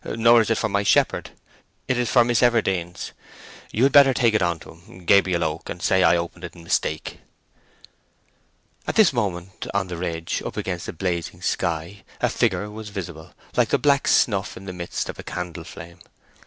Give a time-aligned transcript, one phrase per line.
[0.03, 1.29] Nor is it for my shepherd.
[1.87, 3.11] It is for Miss Everdene's.
[3.71, 7.19] You had better take it on to him—Gabriel Oak—and say I opened it in mistake."
[8.87, 13.35] At this moment, on the ridge, up against the blazing sky, a figure was visible,
[13.55, 15.99] like the black snuff in the midst of a candle flame.